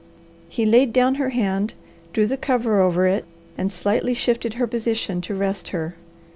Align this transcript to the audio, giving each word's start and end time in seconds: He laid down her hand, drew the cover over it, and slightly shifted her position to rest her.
He 0.49 0.65
laid 0.65 0.93
down 0.93 1.13
her 1.21 1.29
hand, 1.29 1.75
drew 2.11 2.25
the 2.25 2.35
cover 2.35 2.81
over 2.81 3.05
it, 3.05 3.23
and 3.55 3.71
slightly 3.71 4.15
shifted 4.15 4.55
her 4.55 4.65
position 4.65 5.21
to 5.21 5.35
rest 5.35 5.67
her. 5.67 5.93